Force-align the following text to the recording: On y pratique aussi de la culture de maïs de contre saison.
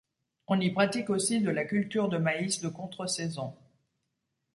On 0.47 0.59
y 0.59 0.71
pratique 0.71 1.11
aussi 1.11 1.41
de 1.41 1.51
la 1.51 1.63
culture 1.63 2.09
de 2.09 2.17
maïs 2.17 2.59
de 2.59 2.69
contre 2.69 3.05
saison. 3.05 3.53